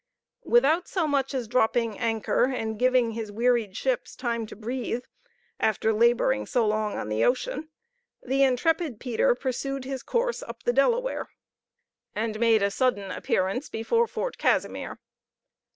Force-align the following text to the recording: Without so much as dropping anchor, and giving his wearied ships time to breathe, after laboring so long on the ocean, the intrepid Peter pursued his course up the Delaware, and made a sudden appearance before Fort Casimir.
Without 0.45 0.87
so 0.87 1.05
much 1.05 1.31
as 1.35 1.47
dropping 1.47 1.95
anchor, 1.99 2.45
and 2.45 2.79
giving 2.79 3.11
his 3.11 3.31
wearied 3.31 3.77
ships 3.77 4.15
time 4.15 4.47
to 4.47 4.55
breathe, 4.55 5.03
after 5.59 5.93
laboring 5.93 6.47
so 6.47 6.65
long 6.65 6.97
on 6.97 7.07
the 7.07 7.23
ocean, 7.23 7.69
the 8.23 8.41
intrepid 8.41 8.99
Peter 8.99 9.35
pursued 9.35 9.85
his 9.85 10.01
course 10.01 10.41
up 10.41 10.63
the 10.63 10.73
Delaware, 10.73 11.29
and 12.15 12.39
made 12.39 12.63
a 12.63 12.71
sudden 12.71 13.11
appearance 13.11 13.69
before 13.69 14.07
Fort 14.07 14.39
Casimir. 14.39 14.97